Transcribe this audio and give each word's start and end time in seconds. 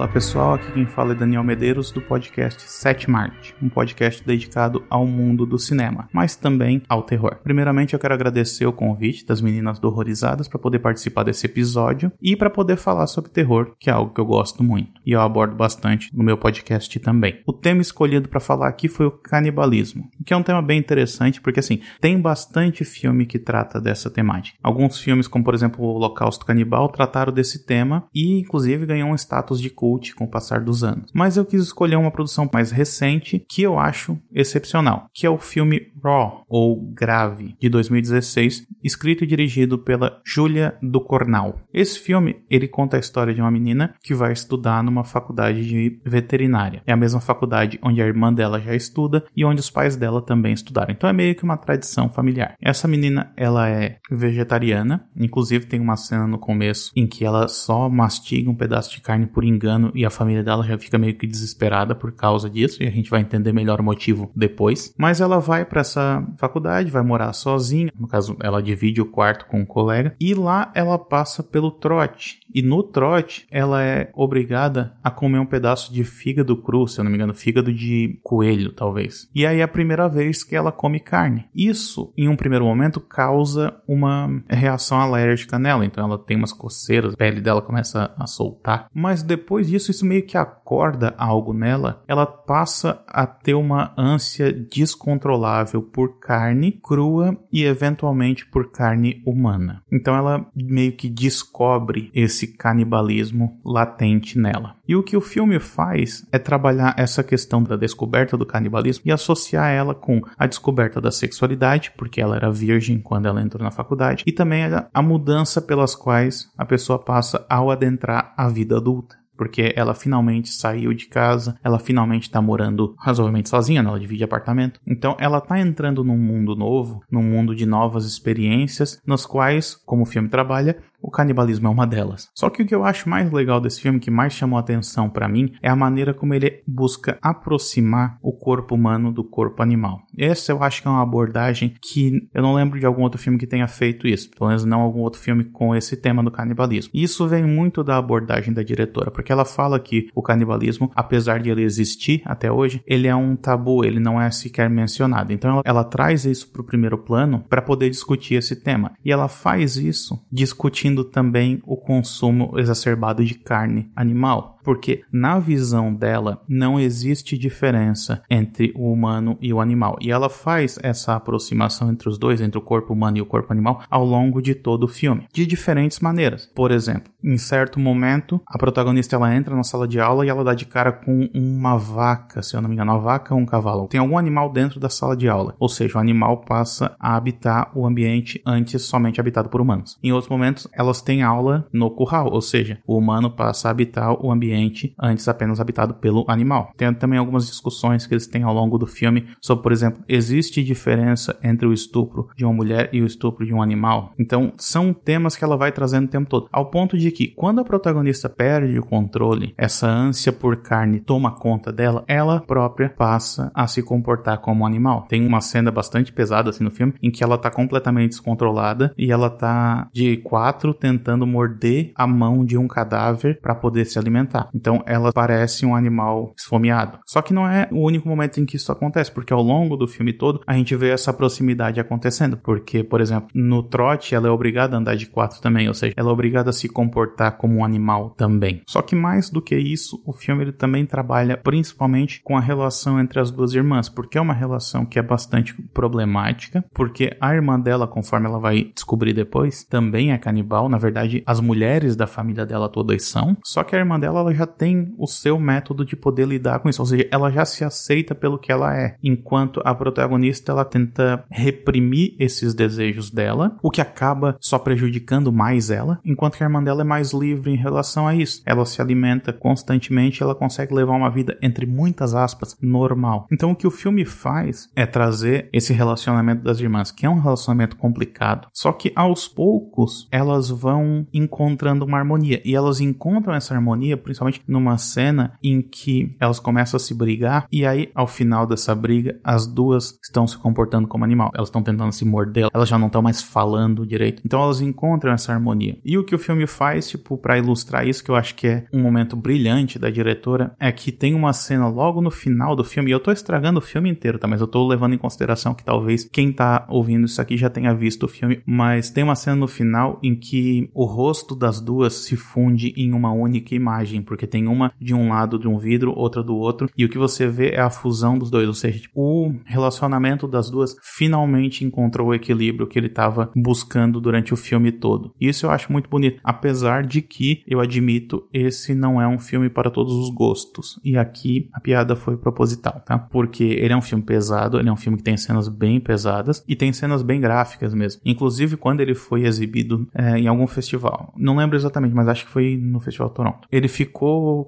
Olá 0.00 0.08
pessoal, 0.08 0.54
aqui 0.54 0.72
quem 0.72 0.86
fala 0.86 1.12
é 1.12 1.14
Daniel 1.14 1.44
Medeiros 1.44 1.90
do 1.90 2.00
podcast 2.00 2.62
Sete 2.62 3.10
Marte, 3.10 3.54
um 3.62 3.68
podcast 3.68 4.26
dedicado 4.26 4.82
ao 4.88 5.04
mundo 5.04 5.44
do 5.44 5.58
cinema, 5.58 6.08
mas 6.10 6.34
também 6.34 6.80
ao 6.88 7.02
terror. 7.02 7.36
Primeiramente, 7.44 7.92
eu 7.92 8.00
quero 8.00 8.14
agradecer 8.14 8.64
o 8.64 8.72
convite 8.72 9.26
das 9.26 9.42
meninas 9.42 9.78
do 9.78 9.88
Horrorizadas 9.88 10.48
para 10.48 10.58
poder 10.58 10.78
participar 10.78 11.24
desse 11.24 11.44
episódio 11.44 12.10
e 12.18 12.34
para 12.34 12.48
poder 12.48 12.78
falar 12.78 13.06
sobre 13.08 13.30
terror, 13.30 13.74
que 13.78 13.90
é 13.90 13.92
algo 13.92 14.14
que 14.14 14.18
eu 14.18 14.24
gosto 14.24 14.64
muito 14.64 14.90
e 15.04 15.12
eu 15.12 15.20
abordo 15.20 15.54
bastante 15.54 16.08
no 16.16 16.24
meu 16.24 16.38
podcast 16.38 16.98
também. 16.98 17.42
O 17.46 17.52
tema 17.52 17.82
escolhido 17.82 18.26
para 18.26 18.40
falar 18.40 18.68
aqui 18.68 18.88
foi 18.88 19.04
o 19.04 19.10
canibalismo, 19.10 20.08
que 20.24 20.32
é 20.32 20.36
um 20.36 20.42
tema 20.42 20.62
bem 20.62 20.78
interessante 20.78 21.42
porque 21.42 21.60
assim 21.60 21.78
tem 22.00 22.18
bastante 22.18 22.86
filme 22.86 23.26
que 23.26 23.38
trata 23.38 23.78
dessa 23.78 24.08
temática. 24.08 24.56
Alguns 24.62 24.98
filmes, 24.98 25.28
como 25.28 25.44
por 25.44 25.52
exemplo 25.52 25.84
o 25.84 25.94
Holocausto 25.94 26.46
Canibal, 26.46 26.88
trataram 26.88 27.34
desse 27.34 27.66
tema 27.66 28.08
e 28.14 28.40
inclusive 28.40 28.86
ganhou 28.86 29.10
um 29.10 29.14
status 29.14 29.60
de 29.60 29.68
culto 29.68 29.89
com 30.14 30.24
o 30.24 30.30
passar 30.30 30.60
dos 30.60 30.84
anos. 30.84 31.10
Mas 31.14 31.36
eu 31.36 31.44
quis 31.44 31.62
escolher 31.62 31.96
uma 31.96 32.10
produção 32.10 32.48
mais 32.52 32.70
recente 32.70 33.44
que 33.48 33.62
eu 33.62 33.78
acho 33.78 34.18
excepcional, 34.32 35.06
que 35.12 35.26
é 35.26 35.30
o 35.30 35.38
filme 35.38 35.90
Raw, 36.02 36.44
ou 36.48 36.80
Grave, 36.92 37.54
de 37.60 37.68
2016, 37.68 38.66
escrito 38.82 39.24
e 39.24 39.26
dirigido 39.26 39.78
pela 39.78 40.20
Julia 40.24 40.76
Ducornal. 40.82 41.60
Esse 41.72 41.98
filme, 41.98 42.36
ele 42.48 42.68
conta 42.68 42.96
a 42.96 43.00
história 43.00 43.34
de 43.34 43.40
uma 43.40 43.50
menina 43.50 43.94
que 44.02 44.14
vai 44.14 44.32
estudar 44.32 44.82
numa 44.82 45.04
faculdade 45.04 45.66
de 45.66 46.00
veterinária. 46.04 46.82
É 46.86 46.92
a 46.92 46.96
mesma 46.96 47.20
faculdade 47.20 47.78
onde 47.82 48.02
a 48.02 48.06
irmã 48.06 48.32
dela 48.32 48.60
já 48.60 48.74
estuda 48.74 49.24
e 49.36 49.44
onde 49.44 49.60
os 49.60 49.70
pais 49.70 49.96
dela 49.96 50.22
também 50.22 50.52
estudaram. 50.52 50.92
Então 50.92 51.08
é 51.08 51.12
meio 51.12 51.34
que 51.34 51.44
uma 51.44 51.56
tradição 51.56 52.08
familiar. 52.08 52.54
Essa 52.60 52.88
menina, 52.88 53.32
ela 53.36 53.68
é 53.68 53.98
vegetariana, 54.10 55.06
inclusive 55.16 55.66
tem 55.66 55.80
uma 55.80 55.96
cena 55.96 56.26
no 56.26 56.38
começo 56.38 56.90
em 56.96 57.06
que 57.06 57.24
ela 57.24 57.48
só 57.48 57.88
mastiga 57.88 58.50
um 58.50 58.54
pedaço 58.54 58.92
de 58.92 59.00
carne 59.00 59.26
por 59.26 59.44
engano 59.44 59.79
e 59.94 60.04
a 60.04 60.10
família 60.10 60.42
dela 60.42 60.64
já 60.64 60.78
fica 60.78 60.98
meio 60.98 61.14
que 61.14 61.26
desesperada 61.26 61.94
por 61.94 62.12
causa 62.12 62.50
disso 62.50 62.82
e 62.82 62.86
a 62.86 62.90
gente 62.90 63.10
vai 63.10 63.20
entender 63.20 63.52
melhor 63.52 63.80
o 63.80 63.84
motivo 63.84 64.30
depois. 64.34 64.94
Mas 64.98 65.20
ela 65.20 65.38
vai 65.38 65.64
para 65.64 65.80
essa 65.80 66.26
faculdade, 66.36 66.90
vai 66.90 67.02
morar 67.02 67.32
sozinha, 67.32 67.92
no 67.98 68.06
caso 68.06 68.36
ela 68.40 68.62
divide 68.62 69.00
o 69.00 69.06
quarto 69.06 69.46
com 69.46 69.60
um 69.60 69.66
colega 69.66 70.14
e 70.20 70.34
lá 70.34 70.70
ela 70.74 70.98
passa 70.98 71.42
pelo 71.42 71.70
trote. 71.70 72.40
E 72.52 72.62
no 72.62 72.82
trote 72.82 73.46
ela 73.50 73.82
é 73.82 74.10
obrigada 74.14 74.94
a 75.02 75.10
comer 75.10 75.38
um 75.38 75.46
pedaço 75.46 75.92
de 75.92 76.04
fígado 76.04 76.56
cru, 76.56 76.86
se 76.86 77.00
eu 77.00 77.04
não 77.04 77.10
me 77.10 77.16
engano, 77.16 77.34
fígado 77.34 77.72
de 77.72 78.18
coelho, 78.22 78.72
talvez. 78.72 79.28
E 79.34 79.46
aí 79.46 79.60
é 79.60 79.62
a 79.62 79.68
primeira 79.68 80.08
vez 80.08 80.42
que 80.42 80.56
ela 80.56 80.72
come 80.72 81.00
carne. 81.00 81.46
Isso, 81.54 82.12
em 82.16 82.28
um 82.28 82.36
primeiro 82.36 82.64
momento, 82.64 83.00
causa 83.00 83.74
uma 83.86 84.42
reação 84.48 85.00
alérgica 85.00 85.58
nela, 85.58 85.84
então 85.84 86.04
ela 86.04 86.18
tem 86.18 86.36
umas 86.36 86.52
coceiras, 86.52 87.14
a 87.14 87.16
pele 87.16 87.40
dela 87.40 87.62
começa 87.62 88.12
a 88.16 88.26
soltar. 88.26 88.88
Mas 88.92 89.22
depois 89.22 89.59
disso, 89.66 89.90
isso 89.90 90.06
meio 90.06 90.24
que 90.24 90.36
acorda 90.36 91.14
algo 91.16 91.52
nela, 91.52 92.02
ela 92.06 92.26
passa 92.26 93.02
a 93.06 93.26
ter 93.26 93.54
uma 93.54 93.92
ânsia 93.96 94.52
descontrolável 94.52 95.82
por 95.82 96.18
carne 96.18 96.72
crua 96.72 97.36
e 97.52 97.64
eventualmente 97.64 98.46
por 98.46 98.70
carne 98.70 99.22
humana. 99.26 99.82
Então 99.90 100.14
ela 100.14 100.46
meio 100.54 100.92
que 100.92 101.08
descobre 101.08 102.10
esse 102.14 102.46
canibalismo 102.46 103.58
latente 103.64 104.38
nela. 104.38 104.76
E 104.86 104.96
o 104.96 105.02
que 105.02 105.16
o 105.16 105.20
filme 105.20 105.60
faz 105.60 106.26
é 106.32 106.38
trabalhar 106.38 106.94
essa 106.98 107.22
questão 107.22 107.62
da 107.62 107.76
descoberta 107.76 108.36
do 108.36 108.44
canibalismo 108.44 109.04
e 109.06 109.12
associar 109.12 109.70
ela 109.70 109.94
com 109.94 110.20
a 110.36 110.46
descoberta 110.46 111.00
da 111.00 111.12
sexualidade, 111.12 111.92
porque 111.96 112.20
ela 112.20 112.34
era 112.34 112.50
virgem 112.50 112.98
quando 112.98 113.26
ela 113.26 113.40
entrou 113.40 113.62
na 113.62 113.70
faculdade, 113.70 114.24
e 114.26 114.32
também 114.32 114.62
a 114.92 115.02
mudança 115.02 115.62
pelas 115.62 115.94
quais 115.94 116.50
a 116.58 116.64
pessoa 116.64 116.98
passa 116.98 117.46
ao 117.48 117.70
adentrar 117.70 118.34
a 118.36 118.48
vida 118.48 118.76
adulta 118.76 119.19
porque 119.40 119.72
ela 119.74 119.94
finalmente 119.94 120.50
saiu 120.50 120.92
de 120.92 121.06
casa, 121.06 121.58
ela 121.64 121.78
finalmente 121.78 122.24
está 122.24 122.42
morando 122.42 122.94
razoavelmente 122.98 123.48
sozinha, 123.48 123.80
ela 123.80 123.98
divide 123.98 124.22
apartamento. 124.22 124.78
Então 124.86 125.16
ela 125.18 125.38
está 125.38 125.58
entrando 125.58 126.04
num 126.04 126.18
mundo 126.18 126.54
novo, 126.54 127.00
num 127.10 127.22
mundo 127.22 127.56
de 127.56 127.64
novas 127.64 128.04
experiências, 128.04 129.00
nas 129.06 129.24
quais, 129.24 129.76
como 129.86 130.02
o 130.02 130.06
filme 130.06 130.28
trabalha, 130.28 130.76
o 131.02 131.10
canibalismo 131.10 131.66
é 131.66 131.70
uma 131.70 131.86
delas. 131.86 132.28
Só 132.34 132.50
que 132.50 132.62
o 132.62 132.66
que 132.66 132.74
eu 132.74 132.84
acho 132.84 133.08
mais 133.08 133.30
legal 133.32 133.60
desse 133.60 133.80
filme, 133.80 134.00
que 134.00 134.10
mais 134.10 134.32
chamou 134.32 134.56
a 134.56 134.60
atenção 134.60 135.08
para 135.08 135.28
mim, 135.28 135.52
é 135.62 135.68
a 135.68 135.76
maneira 135.76 136.14
como 136.14 136.34
ele 136.34 136.62
busca 136.66 137.18
aproximar 137.22 138.18
o 138.22 138.32
corpo 138.32 138.74
humano 138.74 139.12
do 139.12 139.24
corpo 139.24 139.62
animal. 139.62 140.02
Essa 140.16 140.52
eu 140.52 140.62
acho 140.62 140.82
que 140.82 140.88
é 140.88 140.90
uma 140.90 141.02
abordagem 141.02 141.74
que 141.80 142.28
eu 142.34 142.42
não 142.42 142.54
lembro 142.54 142.78
de 142.78 142.86
algum 142.86 143.02
outro 143.02 143.20
filme 143.20 143.38
que 143.38 143.46
tenha 143.46 143.66
feito 143.66 144.06
isso, 144.06 144.30
pelo 144.30 144.48
menos 144.48 144.64
não 144.64 144.80
algum 144.80 145.00
outro 145.00 145.20
filme 145.20 145.44
com 145.44 145.74
esse 145.74 145.96
tema 145.96 146.22
do 146.22 146.30
canibalismo. 146.30 146.90
E 146.94 147.02
isso 147.02 147.26
vem 147.26 147.44
muito 147.44 147.82
da 147.82 147.96
abordagem 147.96 148.52
da 148.52 148.62
diretora, 148.62 149.10
porque 149.10 149.32
ela 149.32 149.44
fala 149.44 149.80
que 149.80 150.08
o 150.14 150.22
canibalismo, 150.22 150.90
apesar 150.94 151.40
de 151.40 151.50
ele 151.50 151.62
existir 151.62 152.22
até 152.24 152.50
hoje, 152.50 152.82
ele 152.86 153.08
é 153.08 153.14
um 153.14 153.36
tabu, 153.36 153.84
ele 153.84 154.00
não 154.00 154.20
é 154.20 154.30
sequer 154.30 154.68
mencionado. 154.68 155.32
Então 155.32 155.50
ela, 155.50 155.62
ela 155.64 155.84
traz 155.84 156.24
isso 156.24 156.50
para 156.50 156.62
o 156.62 156.64
primeiro 156.64 156.98
plano 156.98 157.44
para 157.48 157.62
poder 157.62 157.90
discutir 157.90 158.34
esse 158.34 158.56
tema. 158.56 158.92
E 159.04 159.10
ela 159.10 159.28
faz 159.28 159.76
isso 159.76 160.20
discutindo 160.30 160.89
também 161.04 161.60
o 161.64 161.76
consumo 161.76 162.58
exacerbado 162.58 163.24
de 163.24 163.34
carne 163.34 163.90
animal 163.94 164.58
porque 164.62 165.02
na 165.12 165.38
visão 165.38 165.92
dela 165.94 166.42
não 166.48 166.78
existe 166.78 167.36
diferença 167.36 168.22
entre 168.30 168.72
o 168.76 168.92
humano 168.92 169.36
e 169.40 169.52
o 169.52 169.60
animal. 169.60 169.96
E 170.00 170.10
ela 170.10 170.28
faz 170.28 170.78
essa 170.82 171.14
aproximação 171.14 171.90
entre 171.90 172.08
os 172.08 172.18
dois, 172.18 172.40
entre 172.40 172.58
o 172.58 172.62
corpo 172.62 172.92
humano 172.92 173.18
e 173.18 173.22
o 173.22 173.26
corpo 173.26 173.52
animal, 173.52 173.82
ao 173.90 174.04
longo 174.04 174.40
de 174.40 174.54
todo 174.54 174.84
o 174.84 174.88
filme, 174.88 175.26
de 175.32 175.46
diferentes 175.46 176.00
maneiras. 176.00 176.46
Por 176.54 176.70
exemplo, 176.70 177.12
em 177.22 177.36
certo 177.36 177.78
momento, 177.78 178.40
a 178.46 178.58
protagonista 178.58 179.16
ela 179.16 179.34
entra 179.34 179.54
na 179.54 179.62
sala 179.62 179.86
de 179.86 180.00
aula 180.00 180.24
e 180.24 180.28
ela 180.28 180.44
dá 180.44 180.54
de 180.54 180.66
cara 180.66 180.92
com 180.92 181.28
uma 181.34 181.76
vaca, 181.76 182.42
se 182.42 182.56
eu 182.56 182.60
não 182.60 182.68
me 182.68 182.74
engano, 182.74 182.92
uma 182.92 183.00
vaca 183.00 183.34
ou 183.34 183.40
um 183.40 183.46
cavalo. 183.46 183.88
Tem 183.88 184.00
algum 184.00 184.18
animal 184.18 184.50
dentro 184.52 184.80
da 184.80 184.88
sala 184.88 185.16
de 185.16 185.28
aula, 185.28 185.54
ou 185.58 185.68
seja, 185.68 185.98
o 185.98 186.00
animal 186.00 186.38
passa 186.38 186.96
a 186.98 187.16
habitar 187.16 187.70
o 187.74 187.86
ambiente 187.86 188.40
antes 188.46 188.82
somente 188.82 189.20
habitado 189.20 189.48
por 189.48 189.60
humanos. 189.60 189.98
Em 190.02 190.12
outros 190.12 190.30
momentos, 190.30 190.68
elas 190.72 191.02
têm 191.02 191.22
aula 191.22 191.66
no 191.72 191.90
curral, 191.90 192.30
ou 192.30 192.40
seja, 192.40 192.78
o 192.86 192.96
humano 192.96 193.30
passa 193.30 193.68
a 193.68 193.70
habitar 193.70 194.12
o 194.24 194.30
ambiente 194.30 194.49
ambiente 194.50 194.94
antes 195.00 195.28
apenas 195.28 195.60
habitado 195.60 195.94
pelo 195.94 196.24
animal. 196.28 196.72
Tem 196.76 196.92
também 196.92 197.18
algumas 197.18 197.46
discussões 197.46 198.06
que 198.06 198.14
eles 198.14 198.26
têm 198.26 198.42
ao 198.42 198.52
longo 198.52 198.76
do 198.78 198.86
filme 198.86 199.28
sobre, 199.40 199.62
por 199.62 199.72
exemplo, 199.72 200.02
existe 200.08 200.62
diferença 200.62 201.38
entre 201.42 201.66
o 201.66 201.72
estupro 201.72 202.28
de 202.36 202.44
uma 202.44 202.52
mulher 202.52 202.90
e 202.92 203.00
o 203.00 203.06
estupro 203.06 203.46
de 203.46 203.54
um 203.54 203.62
animal? 203.62 204.12
Então, 204.18 204.52
são 204.56 204.92
temas 204.92 205.36
que 205.36 205.44
ela 205.44 205.56
vai 205.56 205.70
trazendo 205.70 206.06
o 206.06 206.10
tempo 206.10 206.28
todo, 206.28 206.48
ao 206.52 206.66
ponto 206.66 206.98
de 206.98 207.10
que 207.10 207.28
quando 207.28 207.60
a 207.60 207.64
protagonista 207.64 208.28
perde 208.28 208.78
o 208.78 208.84
controle, 208.84 209.54
essa 209.56 209.86
ânsia 209.86 210.32
por 210.32 210.56
carne 210.56 211.00
toma 211.00 211.30
conta 211.30 211.72
dela, 211.72 212.04
ela 212.08 212.40
própria 212.40 212.88
passa 212.88 213.50
a 213.54 213.66
se 213.66 213.82
comportar 213.82 214.38
como 214.38 214.62
um 214.62 214.66
animal. 214.66 215.06
Tem 215.08 215.26
uma 215.26 215.40
cena 215.40 215.70
bastante 215.70 216.12
pesada 216.12 216.50
assim 216.50 216.64
no 216.64 216.70
filme 216.70 216.94
em 217.02 217.10
que 217.10 217.22
ela 217.22 217.38
tá 217.38 217.50
completamente 217.50 218.10
descontrolada 218.10 218.92
e 218.96 219.12
ela 219.12 219.30
tá 219.30 219.88
de 219.92 220.16
quatro 220.18 220.74
tentando 220.74 221.26
morder 221.26 221.92
a 221.94 222.06
mão 222.06 222.44
de 222.44 222.56
um 222.56 222.66
cadáver 222.66 223.38
para 223.40 223.54
poder 223.54 223.84
se 223.84 223.98
alimentar. 223.98 224.39
Então 224.54 224.82
ela 224.86 225.12
parece 225.12 225.66
um 225.66 225.74
animal 225.74 226.32
esfomeado. 226.38 226.98
Só 227.06 227.22
que 227.22 227.34
não 227.34 227.46
é 227.46 227.68
o 227.70 227.84
único 227.84 228.08
momento 228.08 228.40
em 228.40 228.46
que 228.46 228.56
isso 228.56 228.72
acontece, 228.72 229.10
porque 229.10 229.32
ao 229.32 229.42
longo 229.42 229.76
do 229.76 229.86
filme 229.86 230.12
todo 230.12 230.40
a 230.46 230.54
gente 230.54 230.74
vê 230.76 230.90
essa 230.90 231.12
proximidade 231.12 231.80
acontecendo. 231.80 232.36
Porque, 232.36 232.82
por 232.82 233.00
exemplo, 233.00 233.28
no 233.34 233.62
trote 233.62 234.14
ela 234.14 234.28
é 234.28 234.30
obrigada 234.30 234.76
a 234.76 234.78
andar 234.78 234.96
de 234.96 235.06
quatro 235.06 235.40
também, 235.40 235.68
ou 235.68 235.74
seja, 235.74 235.94
ela 235.96 236.10
é 236.10 236.12
obrigada 236.12 236.50
a 236.50 236.52
se 236.52 236.68
comportar 236.68 237.36
como 237.36 237.56
um 237.56 237.64
animal 237.64 238.10
também. 238.10 238.62
Só 238.66 238.82
que 238.82 238.94
mais 238.94 239.30
do 239.30 239.42
que 239.42 239.56
isso, 239.56 240.02
o 240.06 240.12
filme 240.12 240.42
ele 240.44 240.52
também 240.52 240.86
trabalha 240.86 241.36
principalmente 241.36 242.20
com 242.22 242.36
a 242.36 242.40
relação 242.40 243.00
entre 243.00 243.20
as 243.20 243.30
duas 243.30 243.54
irmãs, 243.54 243.88
porque 243.88 244.18
é 244.18 244.20
uma 244.20 244.34
relação 244.34 244.84
que 244.84 244.98
é 244.98 245.02
bastante 245.02 245.54
problemática, 245.74 246.64
porque 246.74 247.16
a 247.20 247.34
irmã 247.34 247.58
dela, 247.58 247.86
conforme 247.86 248.26
ela 248.26 248.38
vai 248.38 248.70
descobrir 248.74 249.12
depois, 249.12 249.64
também 249.64 250.12
é 250.12 250.18
canibal. 250.18 250.68
Na 250.68 250.78
verdade, 250.78 251.22
as 251.26 251.40
mulheres 251.40 251.96
da 251.96 252.06
família 252.06 252.46
dela 252.46 252.68
todas 252.68 253.04
são. 253.04 253.36
Só 253.44 253.62
que 253.62 253.74
a 253.74 253.78
irmã 253.78 253.98
dela 253.98 254.20
ela 254.30 254.34
já 254.34 254.46
tem 254.46 254.94
o 254.96 255.06
seu 255.06 255.38
método 255.38 255.84
de 255.84 255.96
poder 255.96 256.26
lidar 256.26 256.60
com 256.60 256.68
isso, 256.68 256.80
ou 256.80 256.86
seja, 256.86 257.06
ela 257.10 257.30
já 257.30 257.44
se 257.44 257.64
aceita 257.64 258.14
pelo 258.14 258.38
que 258.38 258.52
ela 258.52 258.76
é, 258.76 258.96
enquanto 259.02 259.60
a 259.64 259.74
protagonista 259.74 260.52
ela 260.52 260.64
tenta 260.64 261.24
reprimir 261.30 262.14
esses 262.18 262.54
desejos 262.54 263.10
dela, 263.10 263.56
o 263.62 263.70
que 263.70 263.80
acaba 263.80 264.36
só 264.40 264.58
prejudicando 264.58 265.32
mais 265.32 265.70
ela, 265.70 266.00
enquanto 266.04 266.36
que 266.36 266.44
a 266.44 266.46
irmã 266.46 266.62
dela 266.62 266.82
é 266.82 266.84
mais 266.84 267.12
livre 267.12 267.50
em 267.50 267.56
relação 267.56 268.06
a 268.06 268.14
isso. 268.14 268.42
Ela 268.46 268.64
se 268.64 268.80
alimenta 268.80 269.32
constantemente, 269.32 270.22
ela 270.22 270.34
consegue 270.34 270.74
levar 270.74 270.96
uma 270.96 271.10
vida 271.10 271.36
entre 271.42 271.66
muitas 271.66 272.14
aspas 272.14 272.56
normal. 272.60 273.26
Então 273.32 273.50
o 273.50 273.56
que 273.56 273.66
o 273.66 273.70
filme 273.70 274.04
faz 274.04 274.68
é 274.76 274.86
trazer 274.86 275.48
esse 275.52 275.72
relacionamento 275.72 276.42
das 276.42 276.60
irmãs, 276.60 276.90
que 276.90 277.06
é 277.06 277.10
um 277.10 277.20
relacionamento 277.20 277.76
complicado, 277.76 278.48
só 278.52 278.72
que 278.72 278.92
aos 278.94 279.26
poucos 279.26 280.08
elas 280.10 280.50
vão 280.50 281.06
encontrando 281.12 281.84
uma 281.84 281.98
harmonia 281.98 282.40
e 282.44 282.54
elas 282.54 282.80
encontram 282.80 283.34
essa 283.34 283.54
harmonia 283.54 283.96
principalmente 283.96 284.19
numa 284.46 284.78
cena 284.78 285.38
em 285.42 285.60
que 285.62 286.16
elas 286.20 286.40
começam 286.40 286.76
a 286.76 286.80
se 286.80 286.94
brigar 286.94 287.46
e 287.50 287.64
aí 287.64 287.90
ao 287.94 288.06
final 288.06 288.46
dessa 288.46 288.74
briga 288.74 289.18
as 289.22 289.46
duas 289.46 289.98
estão 290.02 290.26
se 290.26 290.36
comportando 290.38 290.88
como 290.88 291.04
animal, 291.04 291.30
elas 291.34 291.48
estão 291.48 291.62
tentando 291.62 291.92
se 291.92 292.04
morder, 292.04 292.48
elas 292.52 292.68
já 292.68 292.78
não 292.78 292.86
estão 292.86 293.02
mais 293.02 293.22
falando 293.22 293.86
direito. 293.86 294.22
Então 294.24 294.42
elas 294.42 294.60
encontram 294.60 295.12
essa 295.12 295.32
harmonia. 295.32 295.78
E 295.84 295.96
o 295.98 296.04
que 296.04 296.14
o 296.14 296.18
filme 296.18 296.46
faz, 296.46 296.88
tipo, 296.88 297.16
para 297.16 297.38
ilustrar 297.38 297.86
isso 297.86 298.02
que 298.02 298.10
eu 298.10 298.16
acho 298.16 298.34
que 298.34 298.46
é 298.46 298.66
um 298.72 298.80
momento 298.80 299.16
brilhante 299.16 299.78
da 299.78 299.90
diretora, 299.90 300.54
é 300.58 300.70
que 300.72 300.92
tem 300.92 301.14
uma 301.14 301.32
cena 301.32 301.68
logo 301.68 302.00
no 302.00 302.10
final 302.10 302.56
do 302.56 302.64
filme, 302.64 302.90
e 302.90 302.92
eu 302.92 303.00
tô 303.00 303.12
estragando 303.12 303.58
o 303.58 303.62
filme 303.62 303.90
inteiro, 303.90 304.18
tá? 304.18 304.26
Mas 304.26 304.40
eu 304.40 304.46
tô 304.46 304.66
levando 304.66 304.94
em 304.94 304.98
consideração 304.98 305.54
que 305.54 305.64
talvez 305.64 306.08
quem 306.10 306.32
tá 306.32 306.66
ouvindo 306.68 307.06
isso 307.06 307.20
aqui 307.20 307.36
já 307.36 307.50
tenha 307.50 307.74
visto 307.74 308.04
o 308.04 308.08
filme, 308.08 308.42
mas 308.46 308.90
tem 308.90 309.04
uma 309.04 309.14
cena 309.14 309.36
no 309.36 309.48
final 309.48 309.98
em 310.02 310.14
que 310.14 310.70
o 310.74 310.84
rosto 310.84 311.34
das 311.34 311.60
duas 311.60 311.94
se 311.94 312.16
funde 312.16 312.72
em 312.76 312.92
uma 312.92 313.12
única 313.12 313.54
imagem, 313.54 314.02
porque 314.10 314.26
tem 314.26 314.48
uma 314.48 314.72
de 314.80 314.92
um 314.92 315.10
lado 315.10 315.38
de 315.38 315.46
um 315.46 315.56
vidro, 315.56 315.94
outra 315.96 316.20
do 316.20 316.34
outro, 316.34 316.68
e 316.76 316.84
o 316.84 316.88
que 316.88 316.98
você 316.98 317.28
vê 317.28 317.50
é 317.50 317.60
a 317.60 317.70
fusão 317.70 318.18
dos 318.18 318.28
dois, 318.28 318.48
ou 318.48 318.54
seja, 318.54 318.80
tipo, 318.80 319.00
o 319.00 319.32
relacionamento 319.44 320.26
das 320.26 320.50
duas 320.50 320.74
finalmente 320.82 321.64
encontrou 321.64 322.08
o 322.08 322.14
equilíbrio 322.14 322.66
que 322.66 322.76
ele 322.76 322.88
estava 322.88 323.30
buscando 323.36 324.00
durante 324.00 324.34
o 324.34 324.36
filme 324.36 324.72
todo. 324.72 325.14
Isso 325.20 325.46
eu 325.46 325.50
acho 325.52 325.70
muito 325.70 325.88
bonito, 325.88 326.20
apesar 326.24 326.84
de 326.84 327.00
que 327.00 327.44
eu 327.46 327.60
admito 327.60 328.26
esse 328.32 328.74
não 328.74 329.00
é 329.00 329.06
um 329.06 329.18
filme 329.18 329.48
para 329.48 329.70
todos 329.70 329.94
os 329.94 330.10
gostos. 330.10 330.80
E 330.84 330.96
aqui 330.96 331.48
a 331.52 331.60
piada 331.60 331.94
foi 331.94 332.16
proposital, 332.16 332.82
tá? 332.84 332.98
Porque 332.98 333.44
ele 333.44 333.72
é 333.72 333.76
um 333.76 333.82
filme 333.82 334.02
pesado, 334.02 334.58
ele 334.58 334.68
é 334.68 334.72
um 334.72 334.76
filme 334.76 334.98
que 334.98 335.04
tem 335.04 335.16
cenas 335.16 335.46
bem 335.46 335.78
pesadas 335.78 336.44
e 336.48 336.56
tem 336.56 336.72
cenas 336.72 337.02
bem 337.04 337.20
gráficas 337.20 337.72
mesmo. 337.74 338.02
Inclusive 338.04 338.56
quando 338.56 338.80
ele 338.80 338.96
foi 338.96 339.22
exibido 339.22 339.86
é, 339.94 340.18
em 340.18 340.26
algum 340.26 340.48
festival, 340.48 341.12
não 341.16 341.36
lembro 341.36 341.56
exatamente, 341.56 341.94
mas 341.94 342.08
acho 342.08 342.26
que 342.26 342.32
foi 342.32 342.56
no 342.56 342.80
Festival 342.80 343.10
Toronto. 343.10 343.46
Ele 343.52 343.68
ficou 343.68 343.99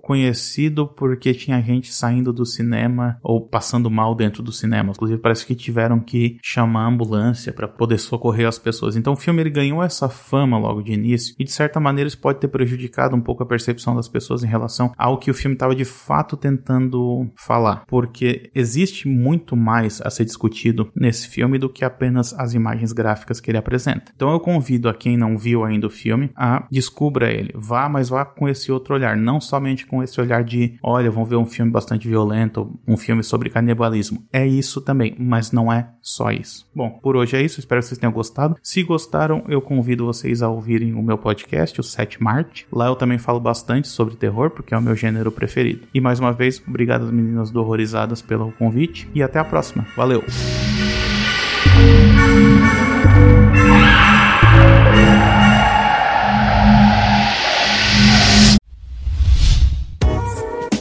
conhecido 0.03 0.87
porque 0.87 1.35
tinha 1.35 1.61
gente 1.61 1.93
saindo 1.93 2.33
do 2.33 2.45
cinema 2.45 3.19
ou 3.23 3.41
passando 3.41 3.91
mal 3.91 4.15
dentro 4.15 4.43
do 4.43 4.53
cinema. 4.53 4.91
Inclusive 4.91 5.21
parece 5.21 5.47
que 5.47 5.55
tiveram 5.55 6.01
que 6.01 6.39
chamar 6.43 6.85
a 6.85 6.89
ambulância 6.89 7.53
para 7.53 7.69
poder 7.69 7.99
socorrer 7.99 8.47
as 8.47 8.59
pessoas. 8.59 8.97
Então 8.97 9.13
o 9.13 9.17
filme 9.17 9.43
ele 9.43 9.51
ganhou 9.51 9.83
essa 9.83 10.09
fama 10.09 10.59
logo 10.59 10.83
de 10.83 10.93
início 10.93 11.35
e 11.39 11.45
de 11.45 11.53
certa 11.53 11.81
maneira 11.81 12.09
isso 12.09 12.19
pode 12.19 12.41
ter 12.41 12.49
prejudicado 12.49 13.17
um 13.17 13.21
pouco 13.21 13.43
a 13.43 13.47
percepção 13.47 13.95
das 13.95 14.09
pessoas 14.09 14.43
em 14.43 14.49
relação 14.49 14.93
ao 14.97 15.19
que 15.19 15.31
o 15.31 15.35
filme 15.35 15.55
estava 15.55 15.75
de 15.75 15.85
fato 15.85 16.37
tentando 16.37 17.31
falar, 17.37 17.85
porque 17.87 18.51
existe 18.55 19.09
muito 19.09 19.57
mais 19.57 20.01
a 20.01 20.11
ser 20.11 20.25
discutido 20.25 20.91
nesse 20.95 21.29
filme 21.29 21.59
do 21.59 21.69
que 21.69 21.85
apenas 21.85 22.33
as 22.35 22.55
imagens 22.55 22.93
gráficas 22.93 23.41
que 23.41 23.51
ele 23.51 23.59
apresenta. 23.59 24.13
Então 24.15 24.33
eu 24.33 24.41
convido 24.41 24.89
a 24.89 24.95
quem 24.95 25.17
não 25.17 25.37
viu 25.37 25.65
ainda 25.65 25.87
o 25.87 25.91
filme 25.91 26.31
a 26.37 26.67
descubra 26.71 27.33
ele, 27.33 27.53
vá, 27.55 27.89
mas 27.89 28.09
vá 28.09 28.25
com 28.25 28.49
esse 28.49 28.73
outro 28.73 28.95
olhar, 28.95 29.17
não 29.17 29.41
somente 29.45 29.87
com 29.87 30.03
esse 30.03 30.21
olhar 30.21 30.43
de, 30.45 30.79
olha, 30.83 31.11
vamos 31.11 31.29
ver 31.29 31.37
um 31.37 31.45
filme 31.45 31.71
bastante 31.71 32.09
violento, 32.09 32.79
um 32.87 32.97
filme 32.97 33.23
sobre 33.23 33.51
canibalismo. 33.51 34.25
É 34.33 34.47
isso 34.47 34.81
também, 34.81 35.15
mas 35.19 35.53
não 35.53 35.73
é 35.73 35.89
só 36.01 36.31
isso. 36.31 36.69
Bom, 36.75 36.91
por 37.03 37.17
hoje 37.17 37.37
é 37.37 37.43
isso, 37.43 37.61
espero 37.61 37.81
que 37.81 37.87
vocês 37.87 37.99
tenham 37.99 38.13
gostado. 38.13 38.57
Se 38.63 38.83
gostaram, 38.83 39.45
eu 39.49 39.61
convido 39.61 40.07
vocês 40.07 40.43
a 40.43 40.49
ouvirem 40.49 40.95
o 40.95 41.03
meu 41.03 41.19
podcast, 41.19 41.81
o 41.81 41.85
7 41.85 42.23
Marte. 42.23 42.67
Lá 42.73 42.87
eu 42.87 42.97
também 42.97 43.19
falo 43.19 43.41
bastante 43.41 43.89
sobre 43.89 44.17
terror, 44.17 44.51
porque 44.51 44.75
é 44.75 44.79
o 44.79 44.83
meu 44.83 44.97
gênero 44.97 45.31
preferido. 45.31 45.87
E 45.93 46.01
mais 46.01 46.19
uma 46.21 46.33
vez, 46.33 46.63
obrigado 46.67 47.05
às 47.05 47.11
meninas 47.11 47.51
do 47.51 47.61
Horrorizadas 47.61 48.23
pelo 48.23 48.53
convite 48.53 49.09
e 49.15 49.23
até 49.23 49.39
a 49.39 49.45
próxima. 49.45 49.87
Valeu! 49.97 50.23